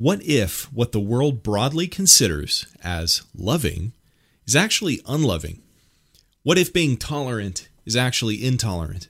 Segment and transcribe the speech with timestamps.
[0.00, 3.94] What if what the world broadly considers as loving
[4.46, 5.60] is actually unloving?
[6.44, 9.08] What if being tolerant is actually intolerant?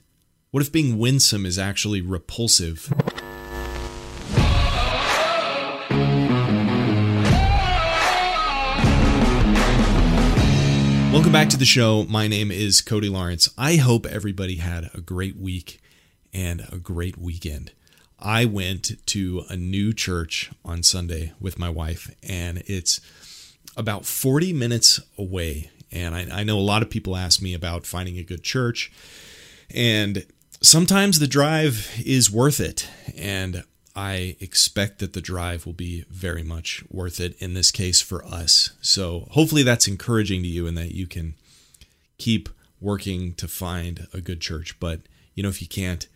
[0.49, 2.91] What if being winsome is actually repulsive?
[11.13, 12.05] Welcome back to the show.
[12.05, 13.47] My name is Cody Lawrence.
[13.59, 15.81] I hope everybody had a great week
[16.33, 17.73] and a great weekend.
[18.21, 22.99] I went to a new church on Sunday with my wife, and it's
[23.77, 25.71] about 40 minutes away.
[25.91, 28.91] And I, I, know a lot of people ask me about finding a good church,
[29.73, 30.25] and
[30.61, 32.87] sometimes the drive is worth it.
[33.17, 33.63] And
[33.95, 38.23] I expect that the drive will be very much worth it in this case for
[38.25, 38.71] us.
[38.81, 41.35] So hopefully that's encouraging to you and that you can
[42.17, 42.49] keep
[42.79, 44.79] working to find a good church.
[44.79, 45.01] But,
[45.35, 46.07] you know, if you can't,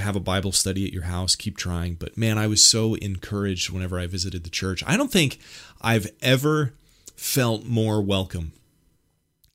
[0.00, 1.94] have a Bible study at your house, keep trying.
[1.94, 4.82] But man, I was so encouraged whenever I visited the church.
[4.86, 5.38] I don't think
[5.80, 6.72] I've ever
[7.16, 8.52] felt more welcome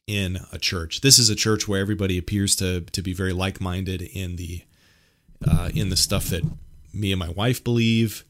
[0.08, 1.02] in a church.
[1.02, 4.62] This is a church where everybody appears to to be very like minded in the
[5.46, 6.44] uh, in the stuff that
[6.94, 8.24] me and my wife believe.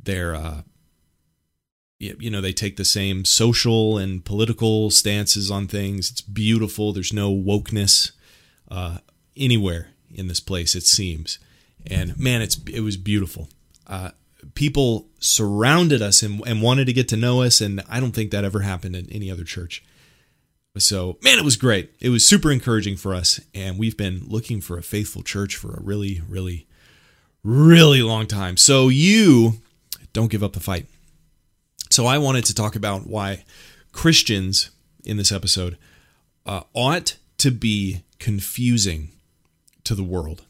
[0.00, 0.62] They're uh,
[1.98, 6.10] you know they take the same social and political stances on things.
[6.10, 6.92] It's beautiful.
[6.92, 8.12] There's no wokeness
[8.70, 8.98] uh,
[9.36, 10.74] anywhere in this place.
[10.74, 11.38] It seems
[11.86, 13.48] and man, it's it was beautiful.
[13.86, 14.10] Uh,
[14.54, 18.30] people surrounded us and, and wanted to get to know us, and I don't think
[18.30, 19.84] that ever happened in any other church.
[20.78, 21.92] So, man, it was great.
[22.00, 25.72] It was super encouraging for us, and we've been looking for a faithful church for
[25.72, 26.66] a really, really,
[27.42, 28.56] really long time.
[28.56, 29.54] So, you
[30.12, 30.86] don't give up the fight.
[31.90, 33.44] So, I wanted to talk about why
[33.92, 34.70] Christians
[35.04, 35.78] in this episode
[36.44, 39.12] uh, ought to be confusing
[39.84, 40.45] to the world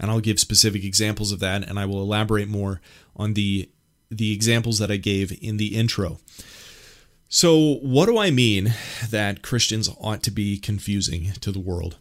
[0.00, 2.80] and I'll give specific examples of that, and I will elaborate more
[3.16, 3.68] on the
[4.10, 6.18] the examples that I gave in the intro.
[7.28, 8.74] So, what do I mean
[9.10, 11.96] that Christians ought to be confusing to the world?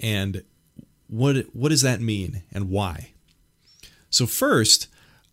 [0.00, 0.42] And
[1.08, 3.12] what what does that mean, and why?
[4.10, 4.88] So, first,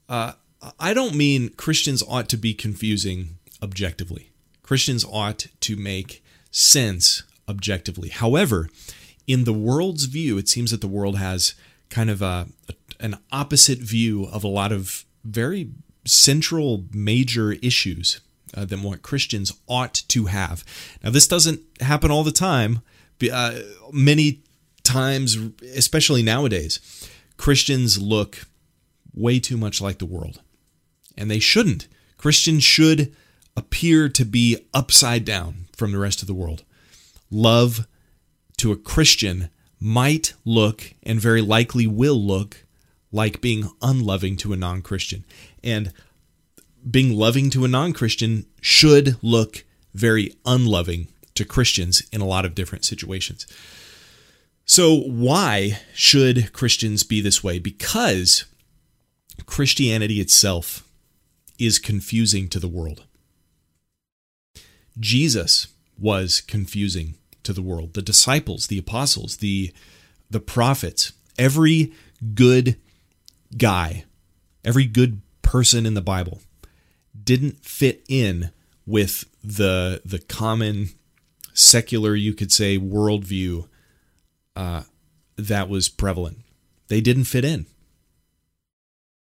[0.07, 0.33] uh,
[0.79, 4.31] I don't mean Christians ought to be confusing objectively.
[4.61, 8.09] Christians ought to make sense objectively.
[8.09, 8.69] However,
[9.29, 11.53] in the world's view, it seems that the world has
[11.89, 15.69] kind of a, a an opposite view of a lot of very
[16.03, 18.19] central major issues
[18.57, 20.65] uh, than what Christians ought to have.
[21.03, 22.81] Now, this doesn't happen all the time.
[23.31, 23.59] Uh,
[23.91, 24.41] many
[24.83, 25.37] times,
[25.75, 26.79] especially nowadays,
[27.37, 28.47] Christians look
[29.13, 30.41] way too much like the world,
[31.15, 31.87] and they shouldn't.
[32.17, 33.15] Christians should
[33.55, 36.63] appear to be upside down from the rest of the world.
[37.29, 37.85] Love
[38.59, 39.49] to a Christian
[39.79, 42.65] might look and very likely will look
[43.11, 45.25] like being unloving to a non Christian.
[45.63, 45.91] And
[46.89, 52.45] being loving to a non Christian should look very unloving to Christians in a lot
[52.45, 53.47] of different situations.
[54.65, 57.59] So, why should Christians be this way?
[57.59, 58.45] Because
[59.45, 60.87] Christianity itself
[61.57, 63.03] is confusing to the world.
[64.99, 65.67] Jesus
[65.97, 67.93] was confusing to the world.
[67.93, 69.71] The disciples, the apostles, the
[70.29, 71.91] the prophets, every
[72.35, 72.77] good
[73.57, 74.05] guy,
[74.63, 76.41] every good person in the Bible
[77.23, 78.51] didn't fit in
[78.85, 80.89] with the the common
[81.53, 83.67] secular, you could say, worldview
[84.55, 84.83] uh,
[85.37, 86.39] that was prevalent.
[86.87, 87.65] They didn't fit in.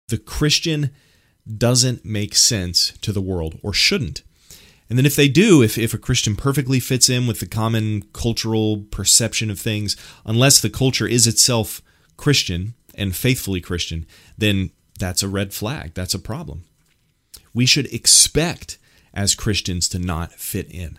[0.08, 0.90] The Christian
[1.46, 4.22] doesn't make sense to the world, or shouldn't.
[4.90, 8.02] And then if they do, if, if a Christian perfectly fits in with the common
[8.12, 9.96] cultural perception of things,
[10.26, 11.80] unless the culture is itself
[12.16, 14.04] Christian and faithfully Christian,
[14.36, 15.94] then that's a red flag.
[15.94, 16.64] That's a problem.
[17.54, 18.78] We should expect
[19.14, 20.98] as Christians to not fit in.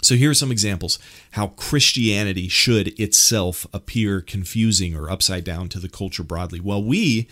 [0.00, 0.98] So here are some examples
[1.32, 6.60] how Christianity should itself appear confusing or upside down to the culture broadly.
[6.60, 7.28] Well, we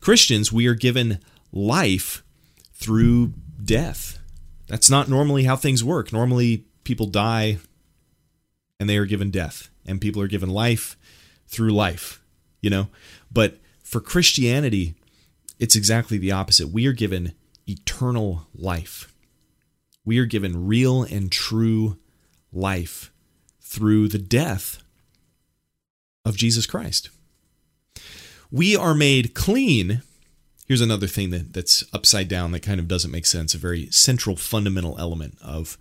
[0.00, 1.20] Christians, we are given
[1.52, 2.22] life
[2.74, 3.34] through
[3.64, 4.17] death.
[4.68, 6.12] That's not normally how things work.
[6.12, 7.58] Normally, people die
[8.78, 10.96] and they are given death, and people are given life
[11.48, 12.22] through life,
[12.60, 12.88] you know?
[13.32, 14.94] But for Christianity,
[15.58, 16.68] it's exactly the opposite.
[16.68, 17.32] We are given
[17.66, 19.12] eternal life.
[20.04, 21.98] We are given real and true
[22.52, 23.10] life
[23.60, 24.82] through the death
[26.24, 27.10] of Jesus Christ.
[28.50, 30.02] We are made clean
[30.68, 33.90] Here's another thing that, that's upside down that kind of doesn't make sense, a very
[33.90, 35.78] central fundamental element of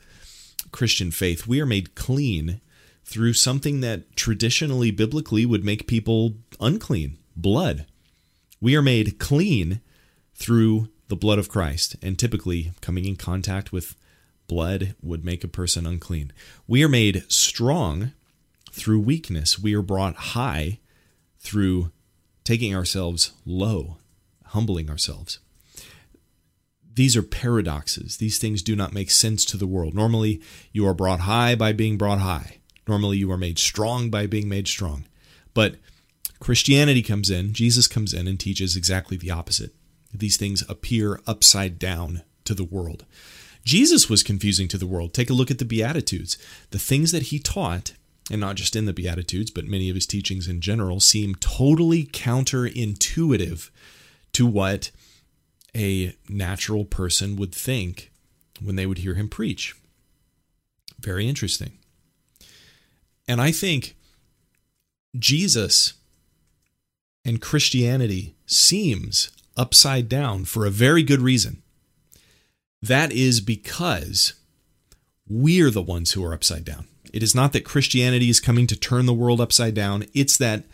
[0.71, 1.45] Christian faith.
[1.45, 2.61] We are made clean
[3.03, 7.85] through something that traditionally, biblically, would make people unclean blood.
[8.61, 9.81] We are made clean
[10.35, 13.93] through the blood of Christ, and typically coming in contact with
[14.47, 16.31] blood would make a person unclean.
[16.65, 18.13] We are made strong
[18.71, 19.59] through weakness.
[19.59, 20.79] We are brought high
[21.39, 21.91] through
[22.45, 23.97] taking ourselves low,
[24.49, 25.39] humbling ourselves.
[26.93, 28.17] These are paradoxes.
[28.17, 29.93] These things do not make sense to the world.
[29.93, 30.41] Normally,
[30.71, 32.57] you are brought high by being brought high.
[32.87, 35.05] Normally, you are made strong by being made strong.
[35.53, 35.75] But
[36.39, 39.75] Christianity comes in, Jesus comes in and teaches exactly the opposite.
[40.13, 43.05] These things appear upside down to the world.
[43.63, 45.13] Jesus was confusing to the world.
[45.13, 46.37] Take a look at the Beatitudes.
[46.71, 47.93] The things that he taught,
[48.31, 52.05] and not just in the Beatitudes, but many of his teachings in general, seem totally
[52.05, 53.69] counterintuitive
[54.37, 54.91] to what
[55.75, 58.11] a natural person would think
[58.61, 59.75] when they would hear him preach.
[60.99, 61.71] Very interesting.
[63.27, 63.95] And I think
[65.17, 65.93] Jesus
[67.25, 71.63] and Christianity seems upside down for a very good reason.
[72.79, 74.33] That is because
[75.27, 76.85] we're the ones who are upside down.
[77.11, 80.65] It is not that Christianity is coming to turn the world upside down, it's that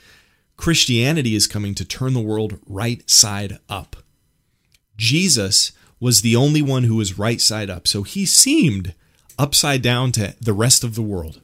[0.57, 3.97] Christianity is coming to turn the world right side up.
[4.97, 8.93] Jesus was the only one who was right side up, so he seemed
[9.39, 11.41] upside down to the rest of the world.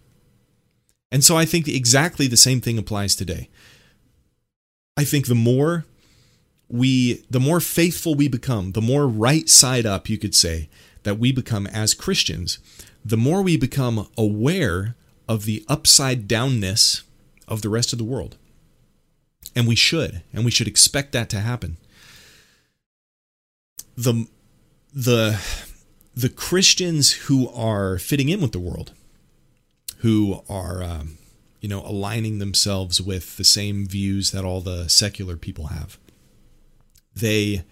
[1.11, 3.49] And so I think exactly the same thing applies today.
[4.95, 5.85] I think the more
[6.67, 10.69] we the more faithful we become, the more right side up you could say
[11.03, 12.59] that we become as Christians,
[13.03, 14.95] the more we become aware
[15.27, 17.03] of the upside downness
[17.47, 18.37] of the rest of the world.
[19.55, 21.77] And we should, and we should expect that to happen.
[23.97, 24.27] The
[24.93, 25.41] the
[26.15, 28.93] the Christians who are fitting in with the world,
[29.97, 31.17] who are um,
[31.59, 35.97] you know aligning themselves with the same views that all the secular people have
[37.19, 37.63] they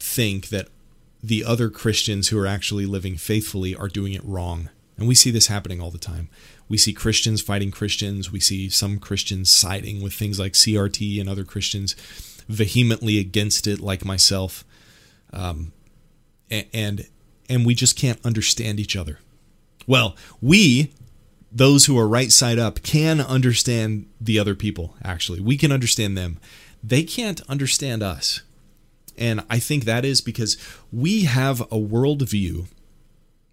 [0.00, 0.68] think that
[1.22, 4.70] the other Christians who are actually living faithfully are doing it wrong.
[4.96, 6.28] And we see this happening all the time.
[6.72, 8.32] We see Christians fighting Christians.
[8.32, 11.94] We see some Christians siding with things like CRT and other Christians
[12.48, 14.64] vehemently against it, like myself.
[15.34, 15.72] Um,
[16.50, 17.06] and
[17.50, 19.18] and we just can't understand each other.
[19.86, 20.92] Well, we,
[21.50, 24.96] those who are right side up, can understand the other people.
[25.04, 26.38] Actually, we can understand them
[26.82, 28.42] they can't understand us.
[29.16, 30.56] And I think that is because
[30.90, 32.66] we have a worldview,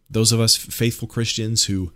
[0.10, 1.92] those of us faithful Christians who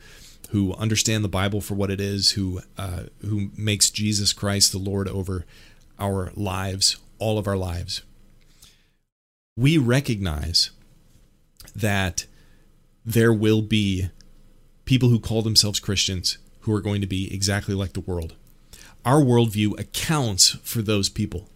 [0.49, 4.77] who understand the Bible for what it is, who uh, who makes Jesus Christ the
[4.77, 5.45] Lord over
[5.99, 8.01] our lives, all of our lives.
[9.55, 10.71] We recognize
[11.75, 12.25] that
[13.05, 14.09] there will be
[14.85, 18.35] people who call themselves Christians who are going to be exactly like the world
[19.05, 21.49] our worldview accounts for those people.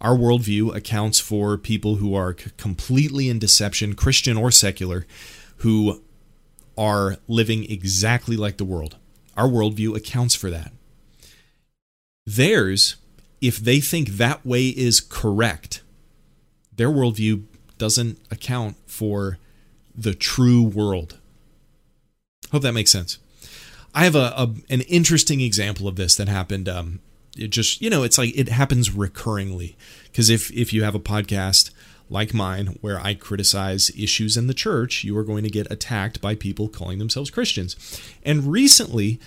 [0.00, 5.06] Our worldview accounts for people who are completely in deception, Christian or secular,
[5.58, 6.02] who
[6.78, 8.96] are living exactly like the world.
[9.36, 10.72] Our worldview accounts for that.
[12.24, 12.96] Theirs,
[13.40, 15.82] if they think that way is correct,
[16.74, 17.44] their worldview
[17.76, 19.38] doesn't account for
[19.94, 21.18] the true world.
[22.52, 23.18] Hope that makes sense.
[23.94, 26.68] I have a, a an interesting example of this that happened.
[26.68, 27.00] Um,
[27.36, 31.00] it just you know, it's like it happens recurringly because if if you have a
[31.00, 31.70] podcast
[32.10, 36.20] like mine where I criticize issues in the church, you are going to get attacked
[36.20, 38.00] by people calling themselves Christians.
[38.22, 39.20] And recently,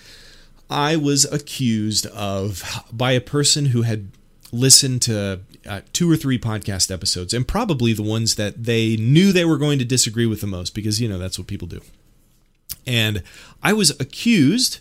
[0.70, 4.10] I was accused of by a person who had
[4.52, 9.32] listened to uh, two or three podcast episodes and probably the ones that they knew
[9.32, 11.82] they were going to disagree with the most because you know that's what people do.
[12.88, 13.24] And
[13.62, 14.80] I was accused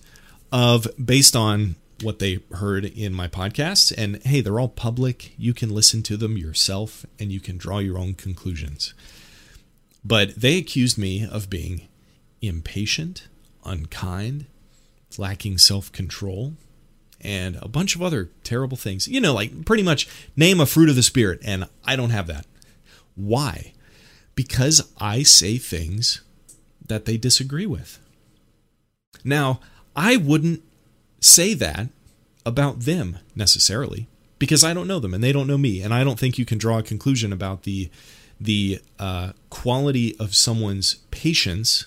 [0.52, 5.34] of, based on what they heard in my podcasts, and hey, they're all public.
[5.36, 8.94] You can listen to them yourself and you can draw your own conclusions.
[10.04, 11.88] But they accused me of being
[12.40, 13.28] impatient,
[13.64, 14.46] unkind,
[15.18, 16.54] lacking self control,
[17.20, 19.08] and a bunch of other terrible things.
[19.08, 22.26] You know, like pretty much name a fruit of the Spirit, and I don't have
[22.28, 22.46] that.
[23.14, 23.72] Why?
[24.34, 26.22] Because I say things
[26.86, 27.98] that they disagree with.
[29.22, 29.60] Now,
[29.94, 30.62] I wouldn't
[31.20, 31.88] say that
[32.44, 34.08] about them necessarily
[34.38, 36.44] because I don't know them and they don't know me, and I don't think you
[36.44, 37.90] can draw a conclusion about the
[38.40, 41.86] the uh, quality of someone's patience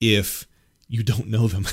[0.00, 0.46] if
[0.88, 1.66] you don't know them.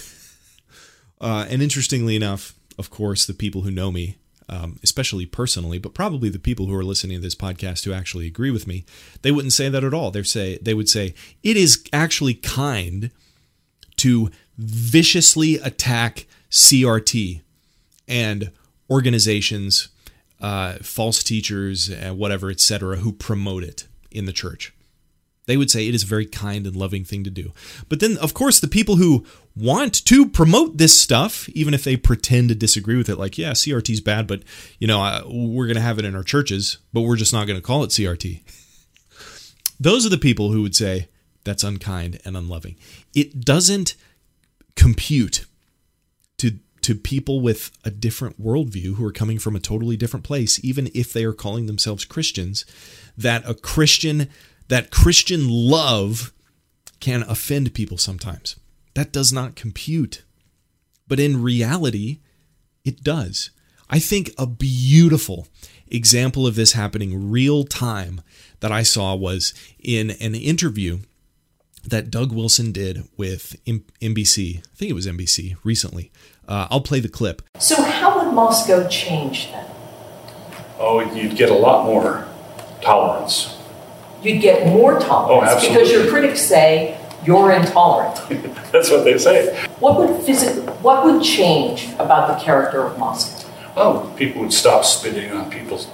[1.21, 5.93] uh, and interestingly enough, of course, the people who know me um, especially personally, but
[5.93, 8.85] probably the people who are listening to this podcast who actually agree with me,
[9.21, 10.11] they wouldn't say that at all.
[10.11, 13.11] They say they would say it is actually kind
[13.97, 17.41] to viciously attack CRT
[18.07, 18.49] and
[18.89, 19.89] organizations
[20.39, 24.73] uh, false teachers, uh, whatever, etc., who promote it in the church.
[25.47, 27.51] They would say it is a very kind and loving thing to do.
[27.89, 31.97] But then, of course, the people who want to promote this stuff, even if they
[31.97, 34.43] pretend to disagree with it, like, yeah, CRT is bad, but,
[34.79, 37.59] you know, we're going to have it in our churches, but we're just not going
[37.59, 38.41] to call it CRT.
[39.79, 41.09] Those are the people who would say
[41.43, 42.75] that's unkind and unloving.
[43.13, 43.95] It doesn't
[44.75, 45.45] compute
[46.37, 50.63] to to people with a different worldview who are coming from a totally different place,
[50.63, 52.63] even if they are calling themselves Christians,
[53.17, 54.29] that a Christian
[54.67, 56.31] that Christian love
[56.99, 58.55] can offend people sometimes.
[58.93, 60.23] That does not compute.
[61.07, 62.19] But in reality,
[62.83, 63.51] it does.
[63.89, 65.47] I think a beautiful
[65.87, 68.21] example of this happening real time
[68.59, 70.99] that I saw was in an interview
[71.89, 74.57] that Doug Wilson did with NBC.
[74.59, 76.11] I think it was NBC recently.
[76.47, 77.41] Uh, I'll play the clip.
[77.59, 79.65] So, how would Moscow change then?
[80.77, 82.27] Oh, you'd get a lot more
[82.81, 83.57] tolerance.
[84.21, 88.15] You'd get more tolerance oh, because your critics say you're intolerant.
[88.71, 89.55] That's what they say.
[89.79, 93.47] What would phys- What would change about the character of Moscow?
[93.75, 95.87] Well, people would stop spitting on people's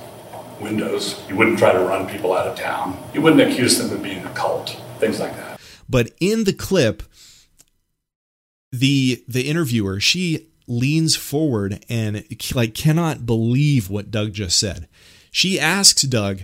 [0.60, 1.22] windows.
[1.28, 2.98] You wouldn't try to run people out of town.
[3.14, 4.82] You wouldn't accuse them of being a cult.
[5.00, 5.51] Things like that.
[5.92, 7.04] But in the clip,
[8.72, 14.88] the the interviewer she leans forward and like cannot believe what Doug just said.
[15.32, 16.44] She asks Doug,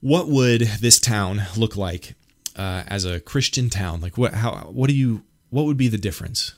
[0.00, 2.14] "What would this town look like
[2.56, 4.00] uh, as a Christian town?
[4.00, 4.34] Like what?
[4.34, 4.70] How?
[4.72, 5.22] What do you?
[5.50, 6.54] What would be the difference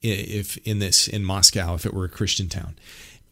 [0.00, 2.76] if in this in Moscow if it were a Christian town?"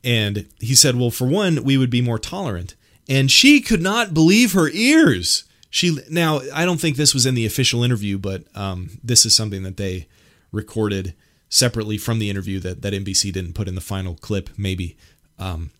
[0.05, 2.75] And he said, "Well, for one, we would be more tolerant."
[3.09, 5.45] And she could not believe her ears.
[5.71, 9.35] She now I don't think this was in the official interview, but um, this is
[9.35, 10.09] something that they
[10.53, 11.15] recorded
[11.49, 14.97] separately from the interview that that NBC didn't put in the final clip, maybe.
[15.39, 15.71] Um,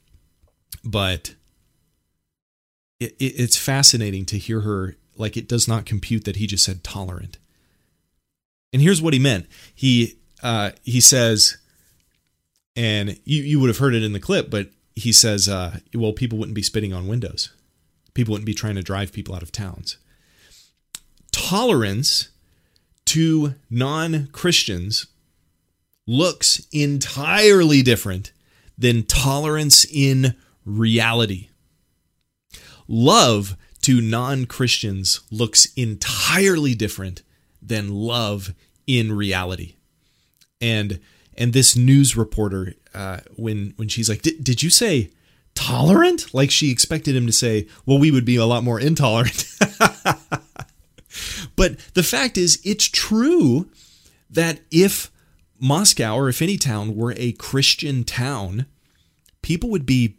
[0.85, 1.35] but
[3.01, 6.65] it, it, it's fascinating to hear her like it does not compute that he just
[6.65, 7.39] said tolerant.
[8.73, 9.47] And here's what he meant.
[9.75, 11.59] He uh, he says,
[12.77, 16.13] and you you would have heard it in the clip, but he says, uh, well,
[16.13, 17.51] people wouldn't be spitting on windows.
[18.21, 19.97] People wouldn't be trying to drive people out of towns.
[21.33, 22.29] Tolerance
[23.07, 25.07] to non Christians
[26.07, 28.33] looks entirely different
[28.77, 30.35] than tolerance in
[30.67, 31.49] reality.
[32.87, 37.23] Love to non Christians looks entirely different
[37.63, 38.53] than love
[38.87, 39.77] in reality.
[40.61, 41.01] And
[41.39, 45.09] and this news reporter, uh, when when she's like, "Did you say
[45.55, 49.47] tolerant?" Like she expected him to say, "Well, we would be a lot more intolerant."
[51.57, 53.69] but the fact is, it's true
[54.31, 55.11] that if
[55.59, 58.67] Moscow or if any town were a Christian town,
[59.43, 60.17] people would be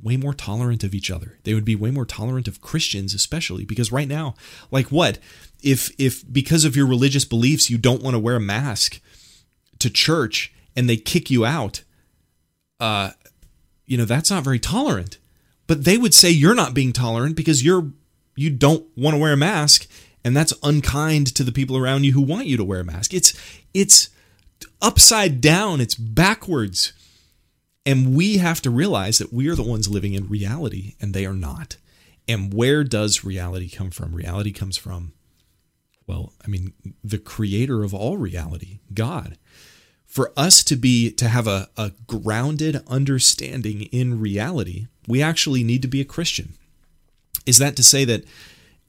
[0.00, 1.38] way more tolerant of each other.
[1.44, 4.34] They would be way more tolerant of Christians especially because right now,
[4.70, 5.18] like what?
[5.62, 9.00] If if because of your religious beliefs you don't want to wear a mask
[9.78, 11.82] to church and they kick you out,
[12.78, 13.10] uh
[13.86, 15.18] you know, that's not very tolerant.
[15.66, 17.90] But they would say you're not being tolerant because you're
[18.36, 19.88] you don't want to wear a mask
[20.26, 23.14] and that's unkind to the people around you who want you to wear a mask.
[23.14, 23.32] It's
[23.72, 24.10] it's
[24.82, 26.92] upside down, it's backwards.
[27.84, 31.24] And we have to realize that we are the ones living in reality and they
[31.24, 31.76] are not.
[32.26, 34.16] And where does reality come from?
[34.16, 35.12] Reality comes from,
[36.08, 36.72] well, I mean,
[37.04, 39.38] the creator of all reality, God.
[40.16, 45.82] For us to be, to have a, a grounded understanding in reality, we actually need
[45.82, 46.54] to be a Christian.
[47.44, 48.24] Is that to say that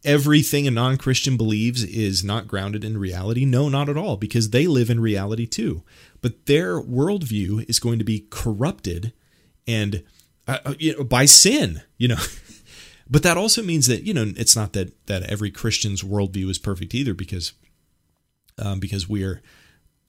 [0.06, 3.44] everything a non Christian believes is not grounded in reality?
[3.44, 5.84] No, not at all, because they live in reality too.
[6.22, 9.12] But their worldview is going to be corrupted
[9.68, 10.06] and
[10.48, 12.24] uh, uh you know, by sin, you know.
[13.10, 16.58] but that also means that you know it's not that that every Christian's worldview is
[16.58, 17.52] perfect either, because
[18.58, 19.42] um, because we are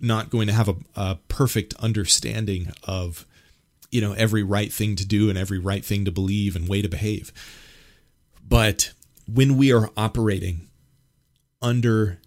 [0.00, 3.26] not going to have a, a perfect understanding of
[3.90, 6.82] you know every right thing to do and every right thing to believe and way
[6.82, 7.32] to behave.
[8.46, 8.92] But
[9.26, 10.68] when we are operating
[11.60, 12.20] under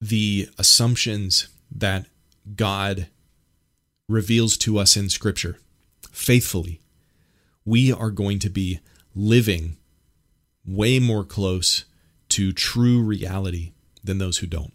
[0.00, 2.06] the assumptions that
[2.54, 3.08] God
[4.08, 5.58] reveals to us in Scripture
[6.12, 6.80] faithfully,
[7.64, 8.80] we are going to be
[9.14, 9.76] living
[10.64, 11.84] way more close
[12.28, 13.72] to true reality
[14.04, 14.72] than those who don't.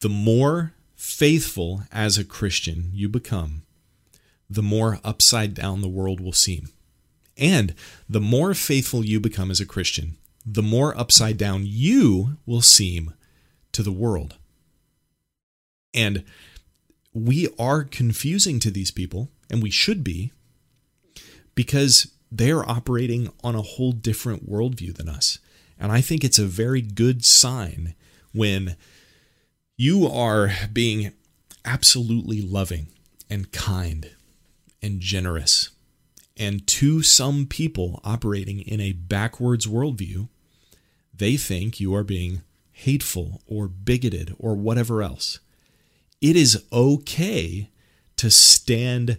[0.00, 3.62] The more faithful as a Christian you become,
[4.48, 6.68] the more upside down the world will seem.
[7.36, 7.74] And
[8.08, 13.14] the more faithful you become as a Christian, the more upside down you will seem
[13.72, 14.36] to the world.
[15.94, 16.24] And
[17.12, 20.32] we are confusing to these people and we should be,
[21.54, 25.38] because they're operating on a whole different worldview than us.
[25.78, 27.94] And I think it's a very good sign
[28.32, 28.76] when
[29.80, 31.12] you are being
[31.64, 32.88] absolutely loving
[33.30, 34.10] and kind
[34.82, 35.70] and generous.
[36.36, 40.28] And to some people operating in a backwards worldview,
[41.14, 42.42] they think you are being
[42.72, 45.38] hateful or bigoted or whatever else.
[46.20, 47.70] It is okay
[48.16, 49.18] to stand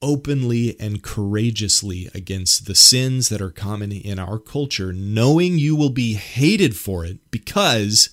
[0.00, 5.90] openly and courageously against the sins that are common in our culture, knowing you will
[5.90, 8.08] be hated for it because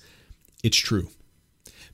[0.61, 1.07] it's true.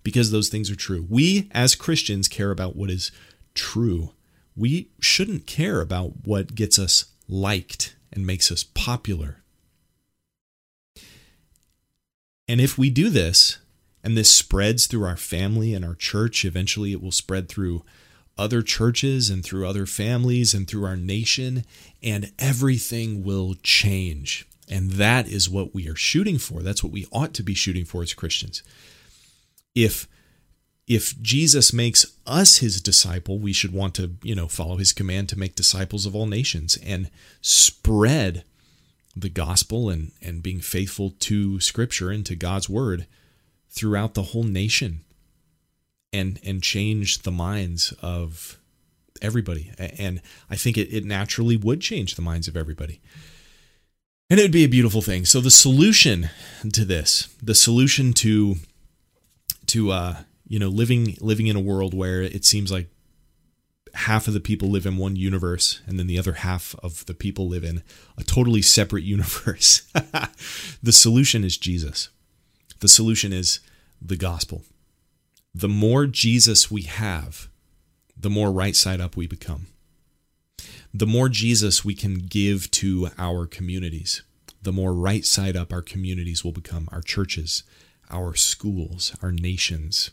[0.04, 1.06] Because those things are true.
[1.10, 3.12] We, as Christians, care about what is
[3.54, 4.12] true.
[4.56, 9.44] We shouldn't care about what gets us liked and makes us popular.
[12.48, 13.60] And if we do this,
[14.04, 17.84] and this spreads through our family and our church, eventually it will spread through
[18.38, 21.66] other churches and through other families and through our nation,
[22.02, 24.48] and everything will change.
[24.70, 26.62] And that is what we are shooting for.
[26.62, 28.64] That's what we ought to be shooting for as Christians.
[29.84, 30.08] If
[30.88, 35.30] if Jesus makes us his disciple, we should want to, you know, follow his command
[35.30, 38.44] to make disciples of all nations and spread
[39.16, 43.06] the gospel and, and being faithful to scripture and to God's word
[43.70, 45.02] throughout the whole nation
[46.12, 48.58] and and change the minds of
[49.22, 49.72] everybody.
[49.78, 53.00] And I think it, it naturally would change the minds of everybody.
[54.30, 55.26] And it would be a beautiful thing.
[55.26, 56.30] So the solution
[56.72, 58.56] to this, the solution to
[59.70, 62.90] to uh, you know living living in a world where it seems like
[63.94, 67.14] half of the people live in one universe and then the other half of the
[67.14, 67.82] people live in
[68.18, 69.82] a totally separate universe.
[70.84, 72.10] the solution is Jesus.
[72.80, 73.60] The solution is
[74.02, 74.64] the gospel.
[75.54, 77.50] The more Jesus we have,
[78.16, 79.68] the more right side up we become.
[80.94, 84.24] The more Jesus we can give to our communities,
[84.62, 87.64] the more right side up our communities will become our churches,
[88.10, 90.12] our schools, our nations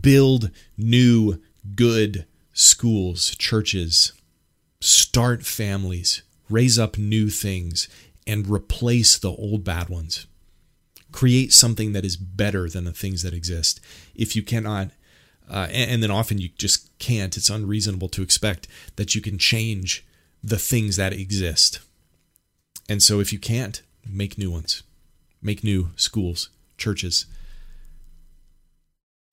[0.00, 1.40] build new,
[1.74, 4.12] good schools, churches,
[4.80, 7.88] start families, raise up new things,
[8.26, 10.26] and replace the old bad ones.
[11.12, 13.80] Create something that is better than the things that exist.
[14.14, 14.90] If you cannot,
[15.48, 19.38] uh, and, and then often you just can't, it's unreasonable to expect that you can
[19.38, 20.04] change
[20.42, 21.80] the things that exist.
[22.88, 24.82] And so if you can't, make new ones,
[25.42, 27.26] make new schools, churches,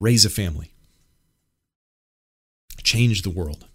[0.00, 0.72] raise a family,
[2.82, 3.66] change the world.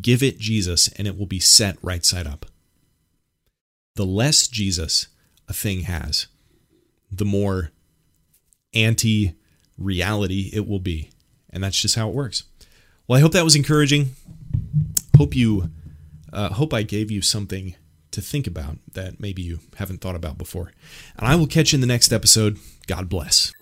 [0.00, 2.46] Give it Jesus, and it will be set right side up.
[3.94, 5.06] The less Jesus
[5.48, 6.26] a thing has,
[7.10, 7.70] the more
[8.74, 9.34] anti
[9.78, 11.10] reality it will be.
[11.50, 12.44] And that's just how it works.
[13.06, 14.10] Well, I hope that was encouraging.
[15.16, 15.70] Hope you,
[16.32, 17.74] uh, hope I gave you something
[18.12, 20.72] to think about that maybe you haven't thought about before.
[21.16, 22.58] And I will catch you in the next episode.
[22.86, 23.52] God bless.